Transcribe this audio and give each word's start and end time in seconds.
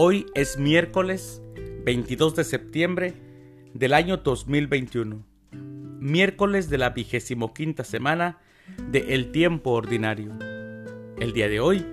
Hoy 0.00 0.26
es 0.34 0.58
miércoles 0.58 1.42
22 1.84 2.36
de 2.36 2.44
septiembre 2.44 3.14
del 3.74 3.94
año 3.94 4.18
2021, 4.18 5.24
miércoles 5.98 6.70
de 6.70 6.78
la 6.78 6.90
vigésimo 6.90 7.52
quinta 7.52 7.82
semana 7.82 8.38
de 8.92 9.12
El 9.16 9.32
Tiempo 9.32 9.70
Ordinario. 9.70 10.38
El 11.18 11.32
día 11.32 11.48
de 11.48 11.58
hoy, 11.58 11.84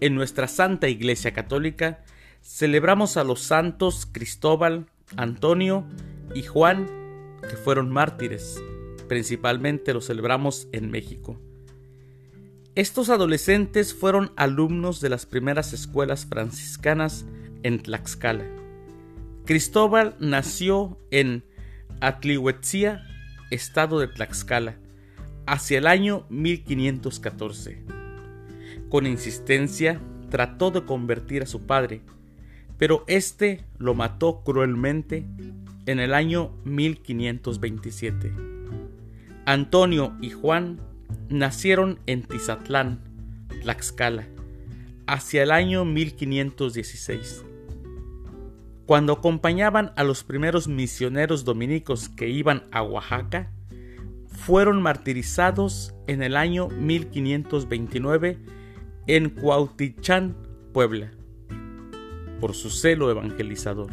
en 0.00 0.14
nuestra 0.14 0.46
Santa 0.46 0.86
Iglesia 0.86 1.32
Católica, 1.32 2.04
celebramos 2.42 3.16
a 3.16 3.24
los 3.24 3.40
santos 3.40 4.06
Cristóbal, 4.06 4.86
Antonio 5.16 5.84
y 6.36 6.44
Juan, 6.44 6.86
que 7.42 7.56
fueron 7.56 7.90
mártires. 7.90 8.62
Principalmente 9.08 9.92
los 9.94 10.06
celebramos 10.06 10.68
en 10.70 10.92
México. 10.92 11.40
Estos 12.76 13.10
adolescentes 13.10 13.94
fueron 13.94 14.30
alumnos 14.36 15.00
de 15.00 15.08
las 15.08 15.26
primeras 15.26 15.72
escuelas 15.72 16.24
franciscanas 16.24 17.26
en 17.62 17.80
Tlaxcala. 17.80 18.44
Cristóbal 19.44 20.14
nació 20.18 20.98
en 21.10 21.44
Atlihuetzia, 22.00 23.02
estado 23.50 23.98
de 23.98 24.08
Tlaxcala, 24.08 24.76
hacia 25.46 25.78
el 25.78 25.86
año 25.86 26.26
1514. 26.28 27.82
Con 28.90 29.06
insistencia 29.06 30.00
trató 30.30 30.70
de 30.70 30.84
convertir 30.84 31.42
a 31.42 31.46
su 31.46 31.62
padre, 31.62 32.02
pero 32.76 33.04
éste 33.06 33.64
lo 33.78 33.94
mató 33.94 34.42
cruelmente 34.44 35.24
en 35.86 36.00
el 36.00 36.14
año 36.14 36.50
1527. 36.64 38.32
Antonio 39.46 40.14
y 40.20 40.30
Juan 40.30 40.78
nacieron 41.30 41.98
en 42.06 42.22
Tizatlán, 42.22 43.00
Tlaxcala, 43.62 44.28
hacia 45.08 45.42
el 45.42 45.50
año 45.50 45.84
1516. 45.84 47.44
Cuando 48.86 49.14
acompañaban 49.14 49.92
a 49.96 50.04
los 50.04 50.22
primeros 50.22 50.68
misioneros 50.68 51.44
dominicos 51.44 52.08
que 52.10 52.28
iban 52.28 52.64
a 52.70 52.82
Oaxaca, 52.82 53.50
fueron 54.28 54.80
martirizados 54.82 55.94
en 56.06 56.22
el 56.22 56.36
año 56.36 56.68
1529 56.68 58.38
en 59.06 59.30
Cuautichán, 59.30 60.36
Puebla, 60.72 61.10
por 62.40 62.54
su 62.54 62.70
celo 62.70 63.10
evangelizador. 63.10 63.90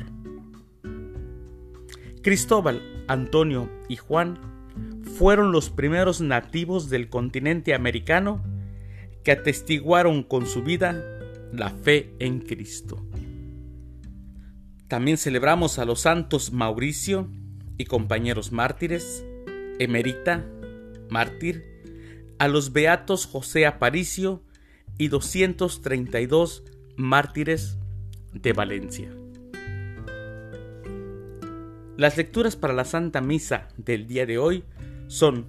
Cristóbal, 2.21 2.81
Antonio 3.07 3.69
y 3.87 3.95
Juan 3.95 4.37
fueron 5.17 5.53
los 5.53 5.69
primeros 5.69 6.19
nativos 6.19 6.89
del 6.89 7.07
continente 7.07 7.73
americano 7.73 8.43
que 9.25 9.31
atestiguaron 9.31 10.23
con 10.23 10.45
su 10.45 10.63
vida 10.63 11.03
la 11.51 11.71
fe 11.71 12.13
en 12.19 12.39
Cristo. 12.39 13.03
También 14.87 15.17
celebramos 15.17 15.79
a 15.79 15.85
los 15.85 16.01
santos 16.01 16.53
Mauricio 16.53 17.27
y 17.77 17.85
compañeros 17.85 18.51
mártires, 18.51 19.25
Emerita, 19.79 20.45
mártir, 21.09 21.65
a 22.37 22.47
los 22.47 22.71
beatos 22.71 23.25
José 23.25 23.65
Aparicio 23.65 24.43
y 24.97 25.07
232 25.07 26.63
mártires 26.95 27.79
de 28.31 28.53
Valencia. 28.53 29.09
Las 31.97 32.15
lecturas 32.15 32.55
para 32.55 32.73
la 32.73 32.85
Santa 32.85 33.21
Misa 33.21 33.69
del 33.77 34.05
día 34.05 34.25
de 34.25 34.37
hoy 34.37 34.63
son, 35.07 35.47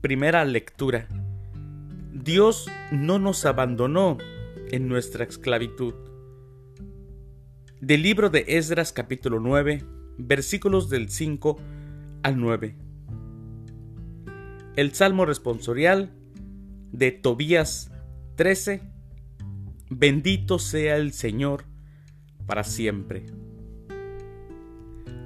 primera 0.00 0.44
lectura, 0.44 1.08
Dios 2.28 2.70
no 2.92 3.18
nos 3.18 3.46
abandonó 3.46 4.18
en 4.70 4.86
nuestra 4.86 5.24
esclavitud. 5.24 5.94
Del 7.80 8.02
libro 8.02 8.28
de 8.28 8.44
Esdras 8.48 8.92
capítulo 8.92 9.40
9, 9.40 9.82
versículos 10.18 10.90
del 10.90 11.08
5 11.08 11.56
al 12.22 12.38
9. 12.38 12.76
El 14.76 14.92
Salmo 14.92 15.24
responsorial 15.24 16.12
de 16.92 17.12
Tobías 17.12 17.90
13. 18.34 18.82
Bendito 19.88 20.58
sea 20.58 20.98
el 20.98 21.14
Señor 21.14 21.64
para 22.44 22.62
siempre. 22.62 23.24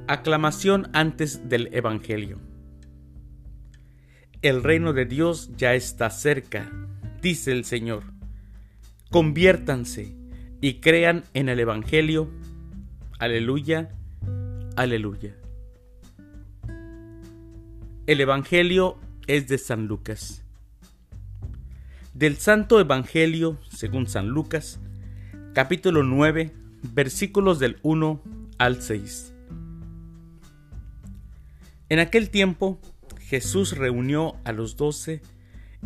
Aclamación 0.07 0.89
antes 0.93 1.49
del 1.49 1.69
Evangelio. 1.75 2.39
El 4.41 4.63
reino 4.63 4.93
de 4.93 5.05
Dios 5.05 5.51
ya 5.57 5.75
está 5.75 6.09
cerca, 6.11 6.71
dice 7.23 7.53
el 7.53 7.65
Señor. 7.65 8.03
Conviértanse 9.11 10.15
y 10.61 10.75
crean 10.81 11.25
en 11.33 11.49
el 11.49 11.61
Evangelio. 11.61 12.29
Aleluya, 13.19 13.91
aleluya. 14.77 15.37
El 18.07 18.21
Evangelio 18.21 18.99
es 19.29 19.47
de 19.47 19.59
San 19.59 19.87
Lucas. 19.87 20.43
Del 22.13 22.37
Santo 22.37 22.81
Evangelio, 22.81 23.59
según 23.71 24.09
San 24.09 24.29
Lucas, 24.29 24.81
capítulo 25.55 26.03
9, 26.03 26.53
versículos 26.93 27.61
del 27.61 27.79
1 27.83 28.21
al 28.59 28.83
6. 28.83 29.33
En 31.89 32.01
aquel 32.01 32.31
tiempo, 32.31 32.81
Jesús 33.21 33.77
reunió 33.77 34.35
a 34.45 34.53
los 34.53 34.77
doce 34.77 35.23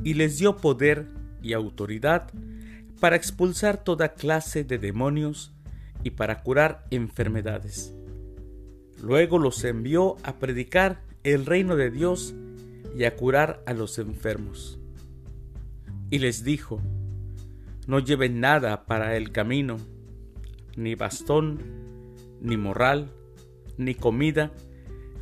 y 0.02 0.14
les 0.14 0.38
dio 0.38 0.56
poder 0.56 1.06
y 1.46 1.52
autoridad 1.52 2.30
para 3.00 3.16
expulsar 3.16 3.84
toda 3.84 4.14
clase 4.14 4.64
de 4.64 4.78
demonios 4.78 5.54
y 6.02 6.10
para 6.10 6.42
curar 6.42 6.84
enfermedades. 6.90 7.94
Luego 9.00 9.38
los 9.38 9.62
envió 9.64 10.16
a 10.24 10.36
predicar 10.36 11.02
el 11.22 11.46
reino 11.46 11.76
de 11.76 11.90
Dios 11.90 12.34
y 12.96 13.04
a 13.04 13.14
curar 13.14 13.62
a 13.66 13.74
los 13.74 13.98
enfermos. 13.98 14.78
Y 16.10 16.18
les 16.18 16.42
dijo, 16.42 16.80
no 17.86 18.00
lleven 18.00 18.40
nada 18.40 18.86
para 18.86 19.16
el 19.16 19.30
camino, 19.30 19.76
ni 20.76 20.94
bastón, 20.94 21.58
ni 22.40 22.56
morral, 22.56 23.10
ni 23.76 23.94
comida, 23.94 24.52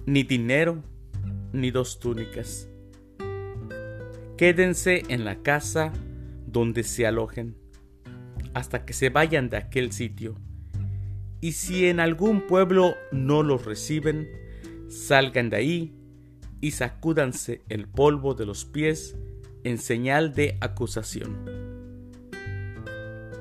ni 0.07 0.23
dinero, 0.23 0.83
ni 1.53 1.71
dos 1.71 1.99
túnicas. 1.99 2.69
Quédense 4.37 5.05
en 5.09 5.25
la 5.25 5.37
casa 5.37 5.93
donde 6.55 6.85
se 6.85 7.05
alojen, 7.05 7.57
hasta 8.55 8.87
que 8.87 8.95
se 8.95 9.11
vayan 9.11 9.51
de 9.51 9.59
aquel 9.59 9.93
sitio. 9.93 10.37
Y 11.41 11.53
si 11.53 11.89
en 11.89 12.01
algún 12.01 12.47
pueblo 12.47 12.95
no 13.13 13.43
los 13.43 13.67
reciben, 13.67 14.29
salgan 14.89 15.51
de 15.51 15.57
ahí 15.57 15.95
y 16.61 16.71
sacúdanse 16.71 17.63
el 17.69 17.89
polvo 17.89 18.35
de 18.35 18.47
los 18.47 18.65
pies 18.65 19.17
en 19.65 19.79
señal 19.79 20.33
de 20.33 20.57
acusación. 20.61 21.37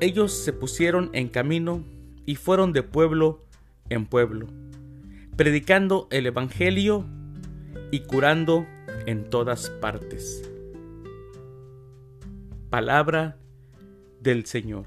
Ellos 0.02 0.34
se 0.34 0.52
pusieron 0.52 1.12
en 1.14 1.30
camino 1.30 1.86
y 2.26 2.36
fueron 2.36 2.74
de 2.74 2.82
pueblo 2.82 3.46
en 3.90 4.08
pueblo, 4.08 4.48
predicando 5.38 6.08
el 6.10 6.26
Evangelio 6.26 7.06
y 7.92 8.00
curando 8.00 8.66
en 9.06 9.30
todas 9.30 9.70
partes. 9.70 10.53
Palabra 12.74 13.38
del 14.20 14.48
Señor. 14.48 14.86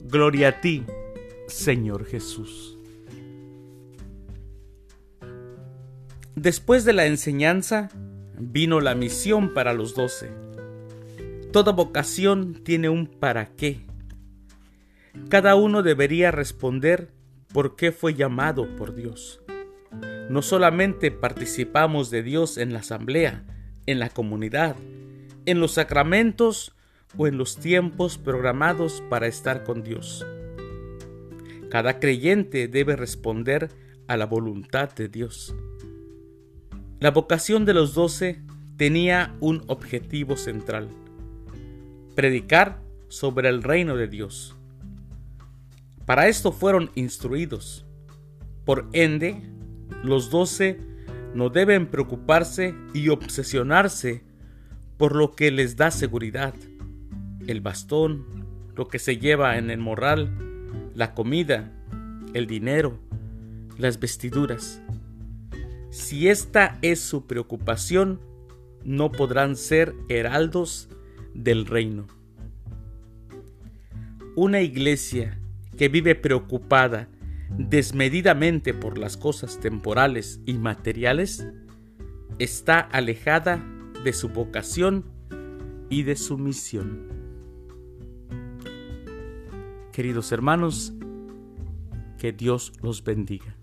Gloria 0.00 0.48
a 0.48 0.60
ti, 0.60 0.82
Señor 1.46 2.06
Jesús. 2.06 2.76
Después 6.34 6.84
de 6.84 6.92
la 6.92 7.06
enseñanza 7.06 7.90
vino 8.36 8.80
la 8.80 8.96
misión 8.96 9.54
para 9.54 9.74
los 9.74 9.94
doce. 9.94 10.32
Toda 11.52 11.70
vocación 11.70 12.54
tiene 12.64 12.88
un 12.88 13.06
para 13.06 13.46
qué. 13.54 13.86
Cada 15.28 15.54
uno 15.54 15.84
debería 15.84 16.32
responder 16.32 17.12
por 17.52 17.76
qué 17.76 17.92
fue 17.92 18.14
llamado 18.14 18.66
por 18.74 18.96
Dios 18.96 19.40
no 20.30 20.42
solamente 20.42 21.10
participamos 21.10 22.08
de 22.10 22.22
Dios 22.22 22.56
en 22.56 22.72
la 22.72 22.78
asamblea, 22.78 23.44
en 23.86 23.98
la 23.98 24.10
comunidad, 24.10 24.76
en 25.46 25.60
los 25.60 25.72
sacramentos 25.72 26.74
o 27.16 27.26
en 27.26 27.38
los 27.38 27.56
tiempos 27.56 28.18
programados 28.18 29.02
para 29.08 29.26
estar 29.26 29.64
con 29.64 29.82
Dios. 29.82 30.26
Cada 31.70 32.00
creyente 32.00 32.68
debe 32.68 32.96
responder 32.96 33.70
a 34.06 34.16
la 34.16 34.26
voluntad 34.26 34.92
de 34.92 35.08
Dios. 35.08 35.54
La 36.98 37.10
vocación 37.10 37.64
de 37.64 37.74
los 37.74 37.94
doce 37.94 38.42
tenía 38.76 39.36
un 39.40 39.62
objetivo 39.68 40.36
central, 40.36 40.88
predicar 42.14 42.82
sobre 43.08 43.48
el 43.48 43.62
reino 43.62 43.96
de 43.96 44.08
Dios. 44.08 44.56
Para 46.06 46.28
esto 46.28 46.50
fueron 46.50 46.90
instruidos. 46.94 47.86
Por 48.64 48.88
ende, 48.92 49.40
los 50.02 50.30
doce 50.30 50.80
no 51.34 51.48
deben 51.48 51.86
preocuparse 51.86 52.74
y 52.92 53.08
obsesionarse 53.08 54.22
por 54.96 55.16
lo 55.16 55.32
que 55.32 55.50
les 55.50 55.76
da 55.76 55.90
seguridad, 55.90 56.54
el 57.46 57.60
bastón, 57.60 58.26
lo 58.76 58.88
que 58.88 58.98
se 58.98 59.16
lleva 59.16 59.56
en 59.56 59.70
el 59.70 59.78
morral, 59.78 60.30
la 60.94 61.14
comida, 61.14 61.72
el 62.34 62.46
dinero, 62.46 62.98
las 63.78 63.98
vestiduras. 63.98 64.82
Si 65.90 66.28
esta 66.28 66.78
es 66.82 67.00
su 67.00 67.26
preocupación, 67.26 68.20
no 68.84 69.10
podrán 69.10 69.56
ser 69.56 69.94
heraldos 70.08 70.88
del 71.34 71.66
reino. 71.66 72.06
Una 74.36 74.60
iglesia 74.60 75.38
que 75.76 75.88
vive 75.88 76.14
preocupada 76.14 77.08
desmedidamente 77.56 78.74
por 78.74 78.98
las 78.98 79.16
cosas 79.16 79.60
temporales 79.60 80.40
y 80.46 80.54
materiales 80.54 81.46
está 82.38 82.80
alejada 82.80 83.64
de 84.04 84.12
su 84.12 84.28
vocación 84.28 85.04
y 85.90 86.04
de 86.04 86.16
su 86.16 86.38
misión. 86.38 87.08
Queridos 89.92 90.32
hermanos, 90.32 90.94
que 92.18 92.32
Dios 92.32 92.72
los 92.82 93.02
bendiga. 93.04 93.59